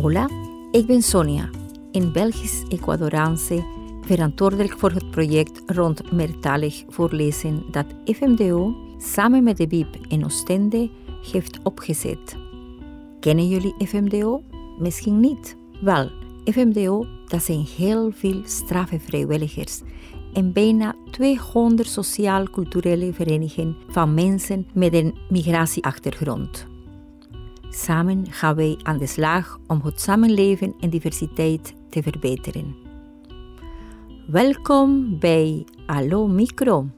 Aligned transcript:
Hola, 0.00 0.28
ik 0.70 0.86
ben 0.86 1.02
Sonia, 1.02 1.50
een 1.92 2.12
Belgisch-Ecuadoraanse 2.12 3.64
verantwoordelijk 4.00 4.78
voor 4.78 4.90
het 4.90 5.10
project 5.10 5.62
rond 5.66 6.12
meertalig 6.12 6.84
voorlezen 6.88 7.64
dat 7.70 7.86
FMDO 8.04 8.74
samen 8.98 9.42
met 9.42 9.56
de 9.56 9.66
BIP 9.66 9.96
in 10.08 10.24
Oostende 10.24 10.90
heeft 11.32 11.58
opgezet. 11.62 12.36
Kennen 13.20 13.48
jullie 13.48 13.74
FMDO? 13.86 14.42
Misschien 14.78 15.20
niet. 15.20 15.56
Wel, 15.80 16.10
FMDO, 16.44 17.06
dat 17.26 17.42
zijn 17.42 17.66
heel 17.76 18.10
veel 18.12 18.40
straffe 18.44 19.00
vrijwilligers 19.00 19.80
en 20.32 20.52
bijna 20.52 20.94
200 21.10 21.88
sociaal-culturele 21.88 23.12
verenigingen 23.12 23.76
van 23.88 24.14
mensen 24.14 24.66
met 24.72 24.94
een 24.94 25.14
migratieachtergrond. 25.28 26.69
Samen 27.72 28.26
gaan 28.30 28.54
wij 28.54 28.78
aan 28.82 28.98
de 28.98 29.06
slag 29.06 29.58
om 29.66 29.80
het 29.84 30.00
samenleven 30.00 30.74
en 30.80 30.90
diversiteit 30.90 31.74
te 31.88 32.02
verbeteren. 32.02 32.76
Welkom 34.26 35.18
bij 35.18 35.64
Allo 35.86 36.26
Micro. 36.26 36.88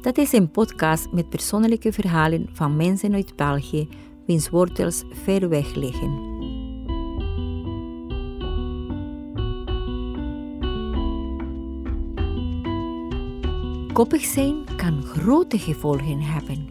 Dat 0.00 0.18
is 0.18 0.32
een 0.32 0.50
podcast 0.50 1.12
met 1.12 1.28
persoonlijke 1.28 1.92
verhalen 1.92 2.48
van 2.52 2.76
mensen 2.76 3.14
uit 3.14 3.36
België 3.36 3.88
wiens 4.26 4.50
wortels 4.50 5.02
ver 5.22 5.48
weg 5.48 5.74
liggen. 5.74 6.30
Koppig 13.92 14.24
zijn 14.24 14.64
kan 14.76 15.02
grote 15.02 15.58
gevolgen 15.58 16.20
hebben. 16.20 16.66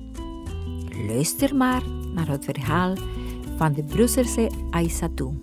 Luister 1.07 1.55
maar 1.55 1.83
naar 2.13 2.27
het 2.27 2.45
verhaal 2.45 2.95
van 3.61 3.73
de 3.73 3.83
Brusselse 3.83 4.49
Aïssatou. 4.69 5.33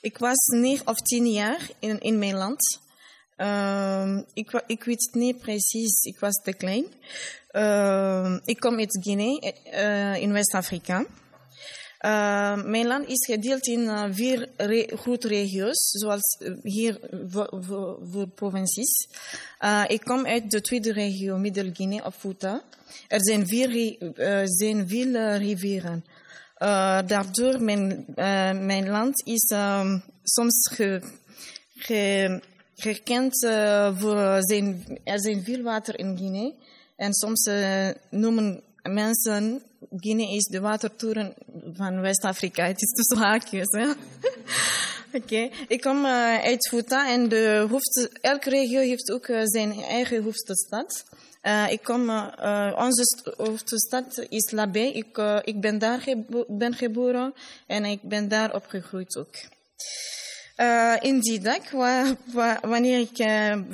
Ik 0.00 0.18
was 0.18 0.46
negen 0.46 0.86
of 0.86 0.96
tien 0.96 1.26
jaar 1.26 1.70
in, 1.78 2.00
in 2.00 2.18
mijn 2.18 2.34
land. 2.34 2.80
Uh, 3.36 4.18
ik, 4.32 4.62
ik 4.66 4.84
weet 4.84 5.08
niet 5.12 5.38
precies, 5.38 6.02
ik 6.02 6.18
was 6.18 6.34
te 6.42 6.52
klein. 6.52 6.86
Uh, 7.52 8.38
ik 8.44 8.60
kom 8.60 8.78
uit 8.78 8.98
Guinea, 9.02 9.52
uh, 9.72 10.22
in 10.22 10.32
West-Afrika. 10.32 11.06
Mijn 12.64 12.86
land 12.86 13.08
is 13.08 13.26
gedeeld 13.26 13.66
in 13.66 13.80
uh, 13.80 14.04
vier 14.10 14.48
re 14.56 15.18
regio's, 15.20 15.90
zoals 15.90 16.38
hier 16.62 17.00
voor 18.10 18.28
provincies. 18.34 19.08
Uh, 19.60 19.84
ik 19.88 20.00
kom 20.00 20.26
uit 20.26 20.50
de 20.50 20.60
tweede 20.60 20.92
regio, 20.92 21.38
Middel-Guinea 21.38 22.04
of 22.04 22.16
Fouta. 22.16 22.62
Er 23.08 23.24
zijn, 23.24 23.46
vier, 23.46 23.96
zijn 24.44 24.88
veel 24.88 25.36
rivieren. 25.36 26.04
daardoor 27.06 27.62
mijn, 27.62 28.04
mijn 28.66 28.88
land 28.88 29.26
is 29.26 29.50
um, 29.54 30.02
soms 30.22 30.70
ge, 31.74 32.40
gekend 32.74 33.46
voor 33.94 34.36
zijn, 34.40 34.98
er 35.04 35.20
zijn 35.20 35.44
veel 35.44 35.62
water 35.62 35.98
in 35.98 36.16
Guinea. 36.16 36.52
En 36.96 37.14
soms 37.14 37.50
noemen 38.10 38.62
mensen 38.82 39.62
Guinea 40.00 40.34
is 40.34 40.44
de 40.44 40.60
watertoren 40.60 41.34
van 41.72 42.00
West-Afrika. 42.00 42.66
Het 42.66 42.82
is 42.82 42.90
tussen 42.90 43.26
haakjes. 43.26 43.68
Oké. 45.12 45.50
Ik 45.68 45.80
kom 45.80 46.04
uh, 46.04 46.38
uit 46.38 46.68
Fouta 46.68 47.10
en 47.10 47.28
de 47.28 47.66
hoofd, 47.70 48.08
elke 48.20 48.50
regio 48.50 48.80
heeft 48.80 49.12
ook 49.12 49.28
uh, 49.28 49.40
zijn 49.42 49.82
eigen 49.82 50.22
hoofdstad. 50.22 51.04
Uh, 51.42 51.70
ik 51.70 51.82
kom, 51.82 52.10
onze 52.76 53.34
hoofdstad 53.36 54.26
is 54.28 54.50
Labé. 54.50 54.80
Ik, 54.80 55.18
ik 55.44 55.60
ben 55.60 55.78
daar 55.78 56.04
ben 56.48 56.74
geboren 56.74 57.34
en 57.66 57.84
ik 57.84 58.02
ben 58.02 58.28
daar 58.28 58.54
opgegroeid 58.54 59.16
ook. 59.16 59.34
in 61.00 61.20
die 61.20 61.40
dag, 61.40 61.70
wa 61.70 62.16
wa 62.32 62.58
wanneer 62.62 62.98
ik 62.98 63.16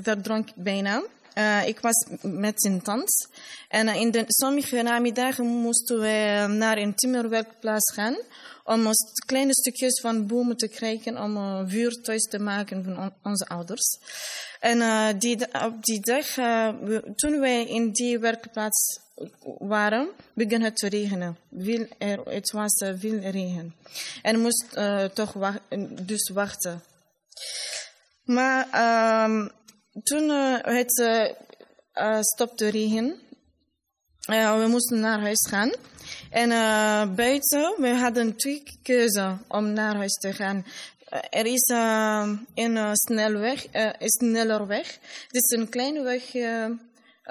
verdronk 0.02 0.48
bijna, 0.54 1.02
uh, 1.38 1.66
ik 1.66 1.80
was 1.80 2.06
met 2.22 2.64
een 2.64 2.82
tand. 2.82 3.28
En 3.68 3.86
uh, 3.86 3.94
in 3.94 4.10
de, 4.10 4.24
sommige 4.26 4.82
namiddagen 4.82 5.46
moesten 5.46 6.00
we 6.00 6.46
naar 6.48 6.76
een 6.76 6.94
timmerwerkplaats 6.94 7.92
gaan 7.92 8.16
om 8.64 8.90
kleine 9.26 9.54
stukjes 9.54 10.00
van 10.00 10.26
bomen 10.26 10.56
te 10.56 10.68
krijgen 10.68 11.22
om 11.22 11.36
uh, 11.36 11.62
vuur 11.66 12.02
te 12.28 12.38
maken 12.38 12.84
van 12.84 12.98
on 12.98 13.12
onze 13.22 13.46
ouders. 13.46 13.98
En 14.60 15.18
die, 15.18 15.38
op 15.64 15.84
die 15.84 16.00
dag, 16.00 16.36
uh, 16.36 16.68
we, 16.82 17.12
toen 17.16 17.40
wij 17.40 17.66
in 17.66 17.90
die 17.90 18.18
werkplaats 18.18 19.00
waren, 19.58 20.08
begon 20.34 20.60
het 20.60 20.76
te 20.76 20.88
regenen. 20.88 21.36
Veel 21.58 21.86
het 22.24 22.50
was 22.50 22.84
veel 22.98 23.18
regen. 23.18 23.74
En 24.22 24.40
moest 24.40 24.78
toch 25.14 25.60
dus 26.02 26.30
wachten. 26.34 26.82
Maar 28.24 28.68
uh, 28.74 29.48
toen 30.02 30.22
uh, 30.22 30.56
het 30.60 30.98
uh, 30.98 32.20
stopte 32.20 32.68
regen, 32.68 33.20
we 34.26 34.66
moesten 34.68 35.00
naar 35.00 35.20
huis 35.20 35.48
gaan. 35.48 35.72
En 36.30 36.48
buiten, 37.14 37.74
we 37.78 37.88
hadden 37.88 38.36
twee 38.36 38.62
keuzes 38.82 39.32
om 39.48 39.72
naar 39.72 39.96
huis 39.96 40.12
te 40.12 40.32
gaan. 40.32 40.66
Er 41.30 41.46
is 41.46 41.68
een 42.54 42.96
snelweg, 42.96 43.66
sneller 43.98 44.66
weg. 44.66 44.98
Het 45.26 45.42
is 45.42 45.58
een 45.58 45.68
kleine 45.68 46.02
weg, 46.02 46.22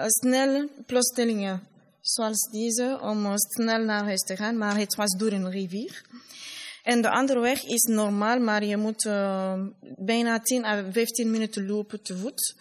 snel 0.07 0.69
plotselingen, 0.85 1.67
zoals 2.01 2.49
deze, 2.51 2.99
om 3.01 3.37
snel 3.37 3.83
naar 3.83 4.03
huis 4.03 4.21
te 4.21 4.35
gaan. 4.35 4.57
Maar 4.57 4.77
het 4.77 4.95
was 4.95 5.17
door 5.17 5.31
een 5.31 5.51
rivier. 5.51 6.01
En 6.83 7.01
de 7.01 7.09
andere 7.09 7.39
weg 7.39 7.63
is 7.63 7.81
normaal, 7.81 8.39
maar 8.39 8.63
je 8.63 8.77
moet 8.77 9.05
uh, 9.05 9.53
bijna 9.97 10.39
10 10.39 10.65
à 10.65 10.83
15 10.91 11.31
minuten 11.31 11.67
lopen 11.67 12.01
te 12.01 12.17
voet. 12.17 12.55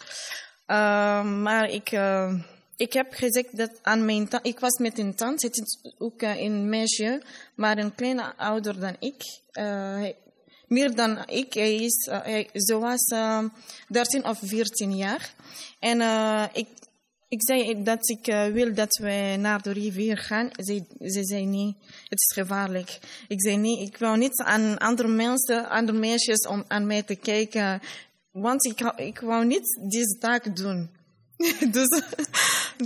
Uh, 0.67 1.23
maar 1.23 1.69
ik, 1.69 1.91
uh, 1.91 2.33
ik 2.75 2.93
heb 2.93 3.13
gezegd 3.13 3.57
dat 3.57 3.71
aan 3.81 4.05
mijn 4.05 4.27
tante, 4.27 4.49
ik 4.49 4.59
was 4.59 4.77
met 4.77 4.99
een 4.99 5.15
tante, 5.15 5.45
het 5.47 5.57
is 5.57 5.93
ook 5.97 6.21
een 6.21 6.69
meisje, 6.69 7.21
maar 7.55 7.77
een 7.77 7.95
kleine 7.95 8.35
ouder 8.37 8.79
dan 8.79 8.95
ik. 8.99 9.23
meer 10.67 10.95
dan 10.95 11.29
ik, 11.29 11.53
hij 11.53 11.75
is, 11.75 12.09
hij, 12.11 12.49
ze 12.53 12.77
was 12.77 13.05
13 13.87 14.25
of 14.25 14.39
14 14.41 14.95
jaar. 14.95 15.33
En 15.79 16.01
ik, 16.53 16.67
ik 17.31 17.41
zei 17.43 17.83
dat 17.83 18.09
ik 18.09 18.27
uh, 18.27 18.45
wil 18.45 18.73
dat 18.73 18.97
we 18.97 19.35
naar 19.39 19.61
de 19.61 19.71
rivier 19.71 20.17
gaan. 20.17 20.49
Ze, 20.51 20.83
ze 20.99 21.23
zei 21.23 21.45
nee, 21.45 21.75
het 22.09 22.19
is 22.19 22.33
gevaarlijk. 22.33 22.99
Ik 23.27 23.41
zei 23.41 23.57
nee, 23.57 23.81
ik 23.81 23.97
wil 23.97 24.15
niet 24.15 24.41
aan 24.41 24.77
andere 24.77 25.07
mensen, 25.07 25.69
andere 25.69 25.97
meisjes 25.97 26.47
om 26.47 26.63
aan 26.67 26.87
mij 26.87 27.03
te 27.03 27.15
kijken. 27.15 27.81
Want 28.31 28.65
ik, 28.65 28.79
ik 28.95 29.19
wou 29.19 29.45
niet 29.45 29.79
deze 29.89 30.17
taak 30.19 30.55
doen. 30.55 30.89
dus 31.77 32.01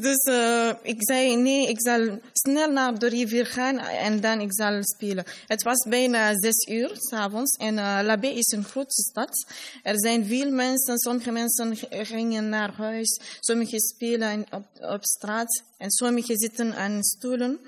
dus 0.02 0.24
uh, 0.30 0.72
ik 0.82 0.98
zei, 0.98 1.36
nee, 1.36 1.68
ik 1.68 1.82
zal 1.82 2.20
snel 2.34 2.72
naar 2.72 3.00
de 3.00 3.08
rivier 3.08 3.46
gaan 3.46 3.78
en 3.80 4.22
dan 4.22 4.40
ik 4.40 4.54
zal 4.54 4.84
spelen. 4.84 5.24
Het 5.48 5.64
was 5.64 5.86
bijna 5.90 6.34
zes 6.40 6.68
uur 6.70 6.92
s'avonds 6.94 7.56
en 7.58 7.74
uh, 7.74 8.00
Labé 8.04 8.28
is 8.28 8.52
een 8.52 8.64
grote 8.64 9.02
stad. 9.02 9.46
Er 9.84 10.00
zijn 10.00 10.26
veel 10.26 10.52
mensen, 10.52 10.98
sommige 10.98 11.32
mensen 11.32 11.78
gingen 11.90 12.50
naar 12.50 12.74
huis, 12.74 13.20
sommige 13.40 13.80
spelen 13.80 14.46
op, 14.52 14.66
op 14.80 15.04
straat 15.06 15.64
en 15.78 15.92
sommige 15.92 16.38
zitten 16.38 16.76
aan 16.76 17.04
stoelen. 17.04 17.60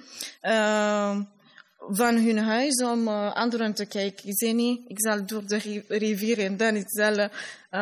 Uh, 0.41 1.19
van 1.89 2.15
hun 2.15 2.38
huis 2.38 2.83
om 2.83 3.07
anderen 3.07 3.73
te 3.73 3.85
kijken. 3.85 4.29
Ik 4.29 4.38
zei 4.38 4.53
niet, 4.53 4.81
ik 4.88 5.00
zal 5.00 5.25
door 5.25 5.47
de 5.47 5.83
rivier 5.88 6.39
en 6.39 6.57
dan 6.57 6.75
ik 6.75 6.88
zal 6.89 7.29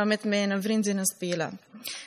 met 0.06 0.24
mijn 0.24 0.62
vriendinnen 0.62 1.06
spelen. 1.06 1.60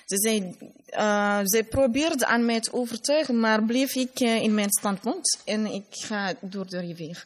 Ze 0.06 0.16
zei, 0.16 0.56
uh, 0.90 1.40
zij 1.44 1.64
probeerde 1.64 2.26
aan 2.26 2.44
mij 2.44 2.60
te 2.60 2.72
overtuigen, 2.72 3.40
maar 3.40 3.64
bleef 3.64 3.94
ik 3.94 4.20
in 4.20 4.54
mijn 4.54 4.70
standpunt 4.70 5.38
en 5.44 5.66
ik 5.66 5.84
ga 5.90 6.34
door 6.40 6.66
de 6.66 6.78
rivier. 6.78 7.24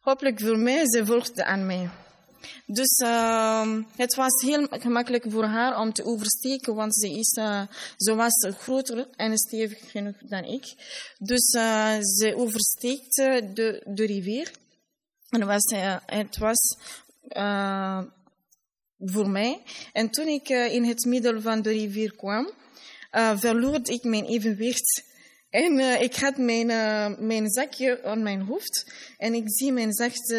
Hopelijk 0.00 0.40
voor 0.40 0.58
mij, 0.58 0.82
ze 0.90 1.06
volgde 1.06 1.44
aan 1.44 1.66
mij. 1.66 1.90
Dus 2.66 2.98
uh, 2.98 3.78
het 3.96 4.14
was 4.14 4.42
heel 4.42 4.66
gemakkelijk 4.70 5.24
voor 5.28 5.44
haar 5.44 5.78
om 5.80 5.92
te 5.92 6.04
oversteken, 6.04 6.74
want 6.74 6.96
ze, 6.96 7.10
is, 7.10 7.36
uh, 7.38 7.62
ze 7.96 8.14
was 8.14 8.46
groter 8.58 9.08
en 9.16 9.38
stevig 9.38 9.90
genoeg 9.90 10.16
dan 10.20 10.44
ik. 10.44 10.74
Dus 11.18 11.52
uh, 11.52 11.96
ze 12.00 12.34
oversteekte 12.36 13.50
de, 13.54 13.82
de 13.84 14.06
rivier. 14.06 14.50
En 15.28 15.46
was, 15.46 15.74
het 16.06 16.38
was 16.38 16.76
voor 19.04 19.30
mij. 19.30 19.62
En 19.92 20.10
toen 20.10 20.26
ik 20.26 20.48
in 20.48 20.84
het 20.84 21.04
midden 21.04 21.42
van 21.42 21.62
de 21.62 21.70
rivier 21.70 22.16
kwam, 22.16 22.50
verloor 23.34 23.80
ik 23.82 24.04
mijn 24.04 24.24
evenwicht. 24.24 25.04
En 25.50 25.78
ik 26.02 26.14
had 26.14 26.36
mijn, 26.36 26.66
mijn 27.26 27.50
zakje 27.50 28.04
aan 28.04 28.22
mijn 28.22 28.40
hoofd 28.40 28.92
en 29.18 29.34
ik 29.34 29.44
zie 29.46 29.72
mijn 29.72 29.92
zacht 29.92 30.34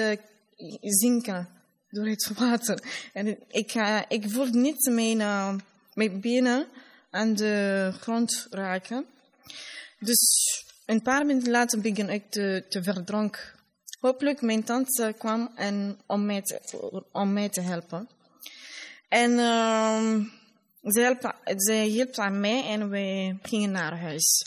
zinken 0.81 1.47
door 1.93 2.07
het 2.07 2.31
water. 2.37 2.83
En 3.13 3.37
ik, 3.47 3.75
uh, 3.75 4.01
ik 4.07 4.29
voelde 4.29 4.57
niet 4.57 4.89
mijn, 4.91 5.61
mijn 5.93 6.21
benen 6.21 6.67
aan 7.09 7.33
de 7.33 7.91
grond 7.99 8.47
raken. 8.49 9.05
Dus 9.99 10.19
een 10.85 11.01
paar 11.01 11.25
minuten 11.25 11.51
later 11.51 11.81
begin 11.81 12.09
ik 12.09 12.23
te, 12.29 12.65
te 12.69 12.83
verdronken. 12.83 13.41
Hopelijk 13.99 14.41
mijn 14.41 14.63
tante 14.63 15.15
kwam 15.17 15.51
en 15.55 15.99
om, 16.07 16.25
mij 16.25 16.41
te, 16.41 16.59
om 17.11 17.33
mij 17.33 17.49
te 17.49 17.61
helpen. 17.61 18.09
En 19.13 19.31
uh, 19.31 20.15
zij, 21.55 21.85
hielp 21.85 22.17
aan 22.17 22.39
mij 22.39 22.63
en 22.65 22.89
we 22.89 23.35
gingen 23.41 23.71
naar 23.71 23.99
huis. 23.99 24.45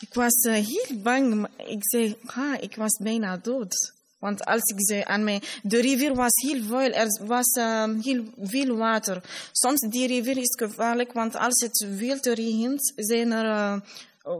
Ik 0.00 0.14
was 0.14 0.44
uh, 0.48 0.52
heel 0.52 0.96
bang. 1.02 1.48
Ik 1.56 1.78
zei, 1.80 2.16
ha, 2.26 2.60
ik 2.60 2.76
was 2.76 2.98
bijna 3.02 3.36
dood. 3.36 3.92
Want 4.18 4.44
als 4.44 4.62
ik 4.62 4.76
zei 4.76 5.02
aan 5.04 5.24
mij, 5.24 5.42
de 5.62 5.80
rivier 5.80 6.14
was 6.14 6.32
heel 6.34 6.62
vuil, 6.62 6.92
er 6.92 7.26
was 7.26 7.56
uh, 7.58 7.84
heel 8.02 8.24
veel 8.40 8.76
water. 8.76 9.22
Soms 9.52 9.80
die 9.80 10.06
rivier 10.06 10.36
is 10.36 10.56
gevaarlijk, 10.58 11.12
want 11.12 11.36
als 11.36 11.60
het 11.60 11.72
te 12.20 12.34
regent, 12.34 12.92
zijn 12.96 13.32
er 13.32 13.44
uh, 13.44 13.80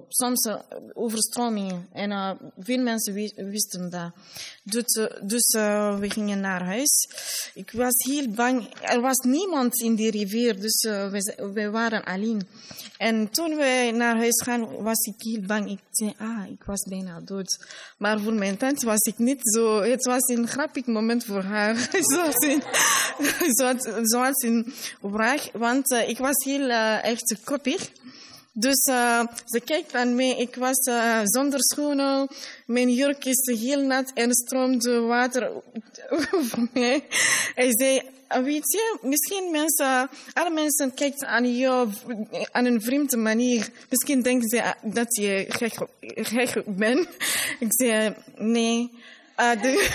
soms 0.08 0.46
uh, 0.46 0.60
overstromingen. 0.92 1.88
En 1.92 2.10
uh, 2.10 2.30
veel 2.58 2.82
mensen 2.82 3.14
wisten 3.50 3.90
dat. 3.90 4.12
Dus, 4.62 4.96
uh, 4.96 5.06
dus 5.22 5.52
we 6.00 6.06
gingen 6.08 6.40
naar 6.40 6.64
huis. 6.64 7.08
Ik 7.54 7.70
was 7.70 7.94
heel 7.96 8.28
bang. 8.28 8.74
Er 8.82 9.00
was 9.00 9.16
niemand 9.16 9.80
in 9.80 9.94
die 9.94 10.10
rivier, 10.10 10.60
dus 10.60 10.82
we, 10.82 11.50
we, 11.54 11.70
waren 11.70 12.04
alleen. 12.04 12.42
En 12.96 13.30
toen 13.30 13.56
we 13.56 13.90
naar 13.94 14.16
huis 14.16 14.42
gaan, 14.42 14.82
was 14.82 15.06
ik 15.06 15.14
heel 15.16 15.40
bang. 15.46 15.70
Ik 15.70 15.80
zei, 15.90 16.14
ah, 16.18 16.50
ik 16.50 16.64
was 16.64 16.88
bijna 16.88 17.20
dood. 17.20 17.66
Maar 17.98 18.20
voor 18.20 18.32
mijn 18.32 18.56
tante 18.56 18.86
was 18.86 19.00
ik 19.00 19.18
niet 19.18 19.40
zo. 19.42 19.82
Het 19.82 20.04
was 20.04 20.28
een 20.28 20.48
grappig 20.48 20.86
moment 20.86 21.24
voor 21.24 21.42
haar. 21.42 21.88
zoals 22.12 22.36
in, 22.36 22.62
zoals 24.10 24.42
in 24.42 24.72
vraag. 25.02 25.52
Want 25.52 25.90
ik 25.90 26.18
was 26.18 26.44
heel 26.44 26.70
echt 27.00 27.36
koppig. 27.44 27.90
Dus 28.52 28.86
uh, 28.86 29.26
ze 29.44 29.60
kijkt 29.60 29.94
aan 29.94 30.14
mij. 30.14 30.36
Ik 30.36 30.54
was 30.54 30.86
uh, 30.88 31.20
zonder 31.24 31.58
schoenen. 31.62 32.28
Mijn 32.66 32.94
jurk 32.94 33.24
is 33.24 33.58
heel 33.58 33.80
nat 33.80 34.10
en 34.14 34.34
stroomde 34.34 35.00
water 35.00 35.50
over 36.30 36.68
mij. 36.72 37.04
Hij 37.54 37.68
zei, 37.70 38.02
weet 38.28 38.72
je, 38.72 38.98
misschien 39.02 39.50
mensen, 39.50 40.08
alle 40.32 40.50
mensen 40.50 40.94
kijken 40.94 41.28
aan 41.28 41.56
jou 41.56 41.88
aan 42.50 42.64
een 42.64 42.82
vreemde 42.82 43.16
manier. 43.16 43.68
Misschien 43.88 44.22
denken 44.22 44.48
ze 44.48 44.74
dat 44.82 45.16
je 45.16 45.44
gek, 45.48 45.74
gek 46.00 46.62
bent. 46.66 47.08
Ik 47.58 47.72
zei, 47.72 48.14
nee. 48.36 48.90
Uh, 49.36 49.62
de, 49.62 49.88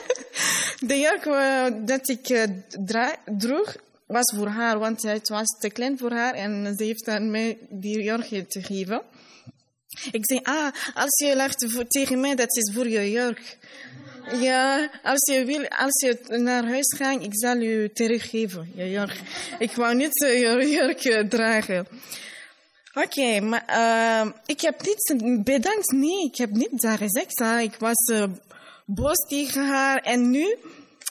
de 0.88 0.98
jurk 0.98 1.24
dat 1.86 2.08
ik 2.08 2.48
droeg, 3.38 3.76
was 4.08 4.34
voor 4.36 4.48
haar, 4.48 4.78
want 4.78 5.02
het 5.02 5.28
was 5.28 5.58
te 5.60 5.70
klein 5.70 5.98
voor 5.98 6.12
haar 6.12 6.34
en 6.34 6.74
ze 6.76 6.84
heeft 6.84 7.08
aan 7.08 7.30
mij 7.30 7.58
die 7.70 8.02
jurk 8.02 8.50
te 8.50 8.62
geven. 8.62 9.02
Ik 10.10 10.26
zei, 10.26 10.40
ah, 10.42 10.72
als 10.94 11.18
je 11.24 11.36
lacht 11.36 11.88
tegen 11.88 12.20
mij, 12.20 12.34
dat 12.34 12.56
is 12.56 12.72
voor 12.74 12.88
je 12.88 13.10
jurk. 13.10 13.58
Ja, 14.40 14.90
als 15.02 15.30
je 15.32 15.44
wil, 15.44 15.68
als 15.68 16.00
je 16.00 16.38
naar 16.38 16.66
huis 16.66 16.94
gaat, 16.96 17.22
ik 17.22 17.38
zal 17.38 17.56
je 17.56 17.90
teruggeven, 17.92 18.72
je 18.74 18.90
jurk. 18.90 19.20
Ik 19.58 19.72
wou 19.72 19.94
niet 19.94 20.18
je 20.18 20.68
jurk 20.68 21.30
dragen. 21.30 21.86
Oké, 22.94 23.40
maar 23.40 23.64
uh, 23.68 24.32
ik 24.46 24.60
heb 24.60 24.82
niet 24.82 25.42
bedankt, 25.44 25.92
nee, 25.92 26.24
ik 26.24 26.36
heb 26.36 26.50
niet 26.50 26.80
dat 26.80 26.96
gezegd. 26.96 27.38
Hè. 27.38 27.58
Ik 27.58 27.74
was 27.78 28.08
uh, 28.12 28.24
boos 28.86 29.16
tegen 29.28 29.66
haar 29.66 29.96
en 29.96 30.30
nu, 30.30 30.56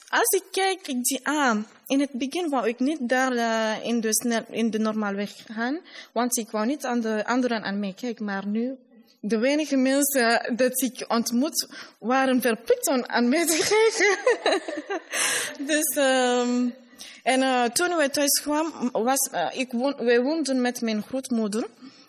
als 0.09 0.29
ik 0.29 0.43
kijk, 0.51 0.87
ik 0.87 0.97
zie, 1.01 1.19
ah, 1.23 1.57
in 1.87 1.99
het 1.99 2.11
begin 2.11 2.49
wou 2.49 2.67
ik 2.67 2.79
niet 2.79 2.97
daar 3.01 3.33
uh, 3.33 3.85
in, 3.85 4.01
de 4.01 4.13
snel, 4.13 4.45
in 4.49 4.69
de 4.69 4.79
normaalweg 4.79 5.31
gaan, 5.51 5.79
want 6.11 6.37
ik 6.37 6.51
wou 6.51 6.65
niet 6.65 6.85
aan 6.85 7.01
de 7.01 7.25
anderen 7.25 7.63
aan 7.63 7.79
mij 7.79 7.93
kijken. 7.93 8.25
Maar 8.25 8.47
nu, 8.47 8.75
de 9.19 9.37
weinige 9.37 9.75
mensen 9.75 10.55
dat 10.55 10.81
ik 10.81 11.05
ontmoet, 11.07 11.67
waren 11.99 12.41
verplicht 12.41 12.87
om 12.87 13.03
aan 13.05 13.29
mij 13.29 13.45
te 13.45 13.57
kijken. 13.73 14.61
dus, 15.67 15.95
um, 15.95 16.73
en 17.23 17.41
uh, 17.41 17.63
toen 17.63 17.95
we 17.95 18.09
thuis 18.09 18.41
kwamen, 18.41 18.91
was, 18.91 19.29
ik 19.53 19.71
woon, 19.71 20.23
woonden 20.23 20.61
met 20.61 20.81
mijn 20.81 21.03
grootmoeder. 21.03 21.67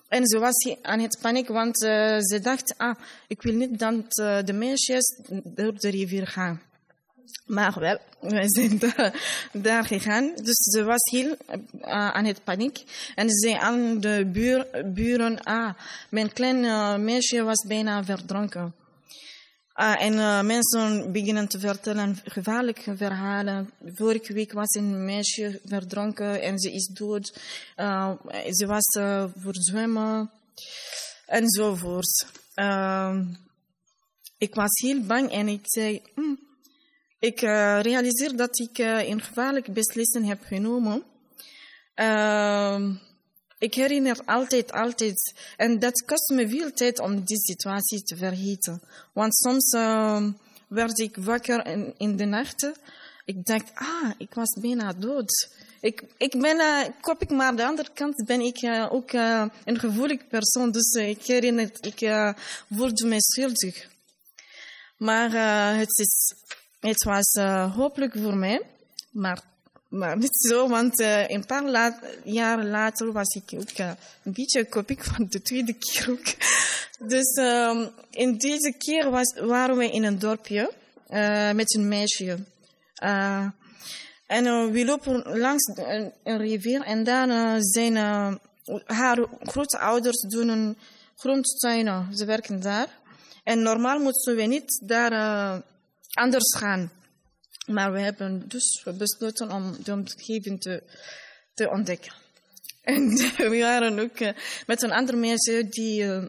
En 0.08 0.26
ze 0.26 0.38
was 0.38 0.76
aan 0.82 1.00
het 1.00 1.18
paniek, 1.22 1.48
want 1.48 1.78
ze 1.78 2.38
dacht, 2.42 2.74
ah, 2.76 2.96
ik 3.26 3.42
wil 3.42 3.54
niet 3.54 3.78
dat 3.78 4.14
de 4.46 4.52
meisjes 4.52 5.20
door 5.44 5.78
de 5.78 5.88
rivier 5.88 6.26
gaan. 6.26 6.67
Maar 7.48 7.80
wel, 7.80 7.98
we 8.20 8.42
zijn 8.46 8.78
daar, 9.52 9.84
gegaan. 9.84 10.32
Dus 10.34 10.56
ze 10.56 10.84
was 10.84 11.10
heel 11.10 11.36
uh, 11.50 12.10
aan 12.10 12.24
het 12.24 12.44
paniek. 12.44 12.82
En 13.14 13.28
ze 13.28 13.38
zei 13.38 13.54
aan 13.54 14.00
de 14.00 14.30
buren, 14.94 15.42
ah, 15.42 15.74
mijn 16.10 16.32
klein 16.32 16.64
uh, 16.64 16.96
meisje 16.96 17.42
was 17.42 17.66
bijna 17.66 18.04
verdronken. 18.04 18.74
Uh, 19.76 20.02
en 20.02 20.12
uh, 20.12 20.42
mensen 20.42 21.12
beginnen 21.12 21.48
te 21.48 21.58
vertellen 21.58 22.18
gevaarlijke 22.24 22.96
verhalen. 22.96 23.70
Vorige 23.94 24.32
week 24.32 24.52
was 24.52 24.74
een 24.74 25.04
meisje 25.04 25.60
verdronken 25.64 26.42
en 26.42 26.58
ze 26.58 26.72
is 26.72 26.86
dood. 26.86 27.40
Ze 28.50 28.66
was 28.66 28.98
voor 29.36 29.54
zwemmen 29.54 30.30
enzovoort. 31.26 32.26
ik 34.38 34.54
was 34.54 34.80
heel 34.80 35.00
bang 35.00 35.30
en 35.32 35.48
ik 35.48 35.62
zei, 35.62 36.02
mm, 36.14 36.47
ik 37.18 37.42
uh, 37.42 37.80
realiseer 37.80 38.36
dat 38.36 38.58
ik 38.58 38.78
een 38.78 39.22
gevaarlijke 39.22 39.70
beslissing 39.70 40.26
heb 40.26 40.44
genomen. 40.44 41.02
Uh, 41.96 42.94
ik 43.58 43.74
herinner 43.74 44.20
altijd, 44.24 44.72
altijd. 44.72 45.34
En 45.56 45.78
dat 45.78 46.04
kost 46.04 46.30
me 46.30 46.48
veel 46.48 46.72
tijd 46.72 46.98
om 46.98 47.24
die 47.24 47.38
situatie 47.38 48.02
te 48.02 48.16
vergeten. 48.16 48.82
Want 49.12 49.36
soms 49.36 49.72
uh, 49.72 50.26
werd 50.68 50.98
ik 50.98 51.16
wakker 51.16 51.66
in, 51.96 52.16
de 52.16 52.24
nacht. 52.24 52.72
Ik 53.24 53.46
dacht, 53.46 53.70
ah, 53.74 54.10
ik 54.18 54.34
was 54.34 54.56
bijna 54.60 54.92
dood. 54.92 55.48
Ik, 55.80 56.04
ik 56.16 56.40
ben 56.40 56.56
uh, 56.56 56.84
koppig, 57.00 57.28
maar 57.28 57.46
aan 57.46 57.56
de 57.56 57.66
andere 57.66 57.90
kant 57.94 58.24
ben 58.26 58.40
ik 58.40 58.88
ook 58.90 59.12
een 59.12 59.78
gevoelig 59.78 60.28
persoon. 60.28 60.70
Dus 60.70 60.92
ik 60.92 61.26
herinner, 61.26 61.70
ik 61.80 62.34
voelde 62.74 63.06
me 63.06 63.16
schuldig. 63.18 63.88
Maar 64.96 65.30
het 65.76 65.98
is 65.98 66.34
het 66.80 67.04
was 67.04 67.34
uh, 67.38 67.74
hopelijk 67.74 68.14
voor 68.22 68.36
mij, 68.36 68.62
maar, 69.10 69.42
maar 69.88 70.16
niet 70.16 70.36
zo, 70.36 70.68
want 70.68 71.00
uh, 71.00 71.28
een 71.28 71.46
paar 71.46 71.70
la 71.70 71.98
jaar 72.24 72.64
later 72.64 73.12
was 73.12 73.34
ik 73.34 73.60
ook 73.60 73.78
uh, 73.78 73.90
een 74.22 74.32
beetje 74.32 74.64
kopiek 74.64 75.04
van 75.04 75.26
de 75.28 75.42
tweede 75.42 75.72
keer 75.72 76.10
ook. 76.10 76.26
Dus 77.08 77.36
um, 77.36 77.90
in 78.10 78.36
deze 78.38 78.74
keer 78.78 79.10
was, 79.10 79.34
waren 79.40 79.76
we 79.76 79.90
in 79.90 80.04
een 80.04 80.18
dorpje 80.18 80.72
met 81.54 81.74
een 81.74 81.88
meisje. 81.88 82.38
en 84.26 84.72
we 84.72 84.84
lopen 84.84 85.38
langs 85.38 85.64
een, 85.74 86.12
een 86.24 86.38
rivier 86.38 86.82
en 86.82 87.04
dan 87.04 87.62
zijn 87.62 87.96
haar 88.84 89.26
grootouders 89.40 90.20
doen 90.20 90.48
een 90.48 90.76
grondtuinen. 91.16 92.16
Ze 92.16 92.24
werken 92.24 92.60
daar. 92.60 92.88
En 93.44 93.62
normaal 93.62 93.98
moeten 93.98 94.36
we 94.36 94.42
niet 94.42 94.82
daar 94.86 95.62
anders 96.12 96.56
gaan. 96.56 96.90
Maar 97.66 97.92
we 97.92 98.00
hebben 98.00 98.48
dus 98.48 98.84
besloten 98.98 99.50
om 99.50 99.76
de 99.84 99.92
omgeving 99.92 100.60
te, 100.60 100.82
te 101.54 101.70
ontdekken. 101.70 102.12
En 102.82 103.08
we 103.36 103.58
waren 103.58 103.98
ook 103.98 104.20
uh, 104.20 104.28
met 104.66 104.82
een 104.82 104.92
andere 104.92 105.18
mensen 105.18 105.70
die 105.70 106.02
uh, 106.02 106.24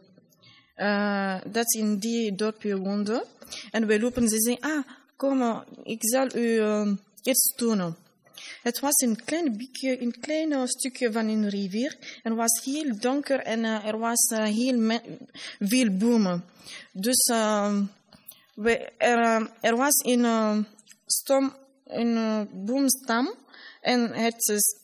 uh, 0.76 1.38
dat 1.52 1.74
in 1.74 1.98
die 1.98 2.36
dorpje 2.36 2.78
woonde. 2.78 3.26
En 3.72 3.88
we 3.88 4.00
lopen, 4.00 4.30
ze 4.30 4.40
zeiden, 4.40 4.70
ah, 4.70 4.84
kom, 5.16 5.64
ik 5.84 6.00
zal 6.00 6.36
u 6.36 6.62
iets 7.24 7.54
tonen. 7.56 7.96
Het 8.62 8.80
was 8.80 9.02
een 9.02 9.24
klein 9.26 9.58
beetje, 9.58 10.02
een 10.02 10.20
klein 10.20 10.68
stukje 10.68 11.12
van 11.12 11.28
een 11.28 11.50
rivier. 11.50 11.98
Het 12.22 12.34
was 12.34 12.62
heel 12.64 13.00
donker 13.00 13.40
en 13.40 13.64
er 13.64 13.98
was 13.98 14.30
heel 14.30 15.00
veel 15.60 15.98
bomen. 15.98 16.44
Dus 16.92 17.32
we, 18.60 18.78
er, 18.98 19.52
er 19.62 19.76
was 19.76 20.04
een 20.06 20.20
uh, 20.20 20.58
stom, 21.06 21.54
een 21.86 22.16
uh, 22.16 22.42
boomstam 22.52 23.36
en 23.82 24.14
het 24.14 24.48
is, 24.50 24.80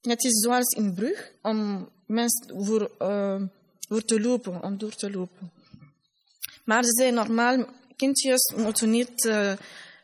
het 0.00 0.24
is 0.24 0.40
zoals 0.40 0.76
een 0.76 0.94
brug 0.94 1.32
om 1.42 1.88
mensen 2.06 2.64
voor, 2.64 2.90
voor 3.88 4.04
te 4.04 4.20
lopen, 4.20 4.62
om 4.62 4.78
door 4.78 4.94
te 4.94 5.10
lopen. 5.10 5.50
Maar 6.64 6.84
ze 6.84 6.90
zijn 6.90 7.14
normaal, 7.14 7.64
kindjes 7.96 8.52
moeten 8.56 8.90
niet 8.90 9.30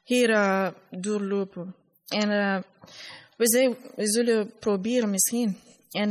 hier 0.04 0.75
doorlopen. 0.90 1.75
En 2.09 2.28
we, 3.37 3.49
zei, 3.49 3.76
we 3.95 4.07
zullen 4.07 4.52
proberen 4.59 5.11
misschien. 5.11 5.59
En 5.90 6.11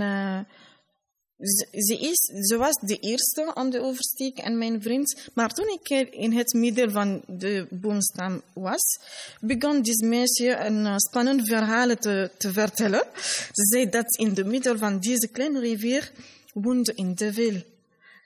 ze, 1.71 1.97
is, 1.99 2.47
ze 2.47 2.57
was 2.57 2.75
de 2.81 2.97
eerste 2.97 3.51
om 3.53 3.69
de 3.69 3.81
oversteek 3.81 4.37
en 4.37 4.57
mijn 4.57 4.81
vriend. 4.81 5.29
Maar 5.33 5.49
toen 5.49 5.67
ik 5.67 6.13
in 6.13 6.33
het 6.33 6.53
midden 6.53 6.91
van 6.91 7.21
de 7.27 7.67
boomstam 7.69 8.41
was, 8.53 8.99
begon 9.39 9.81
dit 9.81 10.01
meisje 10.01 10.55
een 10.55 10.85
uh, 10.85 10.95
spannend 10.97 11.47
verhaal 11.47 11.95
te, 11.95 12.31
te 12.37 12.53
vertellen. 12.53 13.03
Ze 13.51 13.65
zei 13.71 13.89
dat 13.89 14.17
in 14.17 14.33
de 14.33 14.43
midden 14.43 14.79
van 14.79 14.99
deze 14.99 15.27
kleine 15.27 15.59
rivier 15.59 16.11
woonde 16.53 16.93
een 16.95 17.15
devil. 17.15 17.61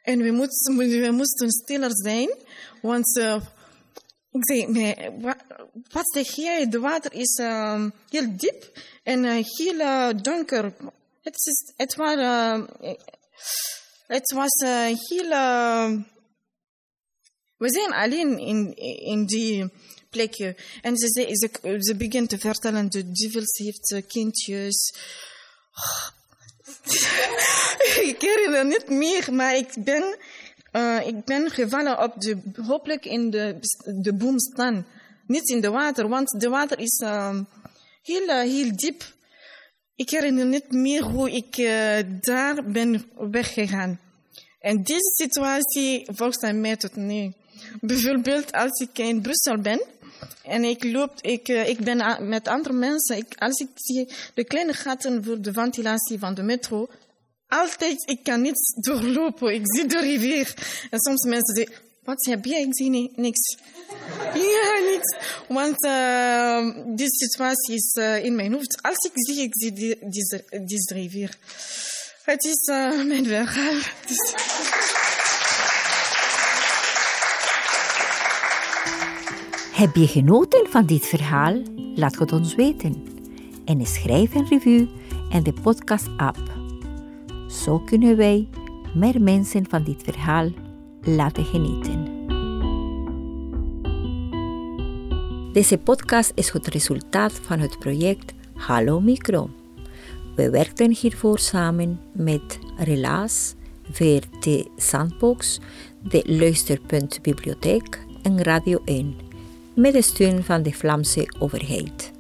En 0.04 0.22
we 0.22 0.32
moesten, 0.32 0.78
we 0.78 1.12
moesten 1.12 1.52
stiller 1.52 1.92
zijn, 1.94 2.30
want 2.82 3.18
uh, 3.18 3.42
ik 4.32 4.46
zei, 4.46 4.68
nee, 4.68 4.96
wat, 5.92 6.14
zeg 6.14 6.36
jij? 6.36 6.70
De 6.70 6.80
water 6.80 7.14
is 7.14 7.40
uh, 7.42 7.86
heel 8.10 8.38
diep 8.38 8.80
en 9.04 9.24
uh, 9.24 9.44
heel 9.44 10.22
donker. 10.22 10.74
Het, 11.27 11.46
is, 11.46 11.74
het, 11.75 11.96
waren, 11.96 12.67
het 14.07 14.31
was 14.31 14.60
heel... 15.10 15.29
we 17.57 17.69
zijn 17.69 17.93
alleen 17.93 18.39
in, 18.39 18.75
in 19.01 19.25
die 19.25 19.72
plekje. 20.10 20.55
En 20.81 20.98
ze, 20.98 21.07
ze, 21.07 21.27
ze, 21.31 21.77
ze 21.79 22.25
te 22.27 22.38
vertellen, 22.38 22.89
de 22.89 23.12
duivels 23.12 23.57
heeft 23.57 24.07
kindjes. 24.07 24.93
Oh. 25.74 26.07
ik 28.12 28.22
herinner 28.22 28.65
niet 28.65 28.89
meer, 28.89 29.34
maar 29.34 29.55
ik 29.55 29.74
ben, 29.84 30.17
uh, 30.74 31.07
ik 31.07 31.25
ben 31.25 31.50
gevallen 31.50 32.03
op 32.03 32.22
de, 32.22 32.38
hopelijk 32.65 33.05
in 33.05 33.29
de, 33.29 33.60
de 34.01 34.13
boom 34.13 34.39
staan. 34.39 34.88
Niet 35.25 35.50
in 35.50 35.62
de 35.62 35.69
water, 35.69 36.07
want 36.07 36.29
de 36.39 36.50
water 36.50 36.79
is 36.79 37.03
heel, 38.01 38.29
heel 38.29 38.75
diep. 38.75 39.15
Ik 39.98 40.10
herinner 40.10 40.46
niet 40.46 40.72
meer 40.72 41.04
hoe 41.04 41.32
ik 41.32 41.58
uh, 41.58 41.98
daar 42.22 42.63
ben 42.63 43.06
weggegaan. 43.32 44.00
En 44.60 44.84
deze 44.84 45.13
situatie 45.16 46.08
volgens 46.12 46.51
mij 46.54 46.75
tot 46.75 46.96
nu. 46.96 47.34
Bijvoorbeeld 47.82 48.51
als 48.51 48.80
ik 48.80 48.98
in 48.98 49.22
Brussel 49.22 49.62
ben 49.62 49.82
en 50.44 50.63
ik 50.63 50.84
loop, 50.84 51.22
ik, 51.22 51.48
ik 51.48 51.80
ben 51.80 52.27
met 52.30 52.48
andere 52.48 52.74
mensen, 52.74 53.18
ik, 53.18 53.36
als 53.38 53.60
ik 53.60 53.70
zie 53.74 54.08
de 54.34 54.44
kleine 54.44 54.74
gaten 54.74 55.24
voor 55.24 55.42
de 55.42 55.54
ventilatie 55.54 56.20
van 56.20 56.34
de 56.34 56.44
metro, 56.44 56.88
altijd, 57.48 58.10
ik 58.10 58.24
kan 58.24 58.42
niet 58.42 58.77
doorlopen. 58.80 59.54
Ik 59.54 59.62
zie 59.63 59.86
de 59.86 60.00
rivier. 60.00 60.54
En 60.89 61.00
soms 61.00 61.25
mensen 61.25 61.56
zeggen, 61.56 61.75
wat 62.04 62.25
heb 62.25 62.46
jij? 62.46 62.62
Ik 62.62 62.75
zie 62.75 63.12
niks. 63.16 63.58
Ja, 64.34 64.92
niks. 64.92 65.16
Want 65.48 65.86
uh, 65.86 66.96
die 66.96 67.08
situatie 67.10 67.76
is 67.76 67.96
uh, 68.00 68.24
in 68.24 68.36
mijn 68.36 68.54
hoofd. 68.54 68.82
Als 68.82 68.98
ik 68.98 69.12
zie, 69.14 69.44
ik 69.44 69.56
zie 69.56 69.74
deze, 70.10 70.44
deze 70.66 70.94
rivier. 70.94 71.38
Het 72.24 72.44
is 72.44 72.68
uh, 72.70 73.04
mijn 73.12 73.26
verhaal. 73.26 73.80
Dus... 74.08 74.34
Heb 79.74 79.96
je 79.96 80.08
genoten 80.08 80.68
van 80.70 80.86
dit 80.86 81.06
verhaal? 81.06 81.62
Laat 81.96 82.16
het 82.16 82.32
ons 82.32 82.56
weten. 82.56 83.04
En 83.66 83.86
schrijf 83.86 84.34
een 84.34 84.48
review 84.48 84.88
en 85.32 85.44
de 85.44 85.54
podcast-app. 85.54 86.38
Zo 87.64 87.80
kunnen 87.80 88.18
wij 88.18 88.48
meer 88.94 89.22
mensen 89.22 89.66
van 89.70 89.84
dit 89.84 90.04
verhaal 90.04 90.50
laten 91.02 91.46
genieten. 91.46 92.07
Deze 95.58 95.78
podcast 95.78 96.32
is 96.36 96.52
het 96.52 96.68
resultaat 96.68 97.34
van 97.34 97.60
het 97.60 97.80
project 97.80 98.34
Hallo 98.54 99.00
Micro. 99.00 99.50
We 100.36 100.50
werkten 100.50 100.92
hiervoor 100.92 101.40
samen 101.40 102.00
met 102.12 102.60
Relaas, 102.78 103.54
VRT 103.92 104.68
Sandbox, 104.76 105.60
de 106.04 106.22
Luisterpunt 106.26 107.22
Bibliotheek 107.22 108.06
en 108.22 108.44
Radio 108.44 108.82
1, 108.86 109.16
met 109.76 109.94
de 109.94 110.02
steun 110.02 110.44
van 110.44 110.64
de 110.64 110.74
Vlaamse 110.74 111.34
overheid. 111.40 112.12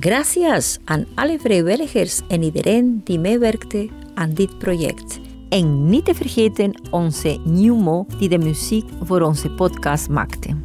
Gracias 0.00 0.78
aan 0.84 1.06
alle 1.14 1.38
vrijwilligers 1.38 2.20
en 2.28 2.42
iedereen 2.42 3.00
die 3.04 3.18
meewerkte 3.18 3.88
aan 4.14 4.34
dit 4.34 4.58
project. 4.58 5.20
En 5.48 5.88
niet 5.88 6.04
te 6.04 6.14
vergeten 6.14 6.80
onze 6.90 7.38
Mo 7.44 8.06
die 8.18 8.28
de 8.28 8.38
muziek 8.38 8.86
voor 9.02 9.20
onze 9.20 9.50
podcast 9.50 10.08
maakte. 10.08 10.63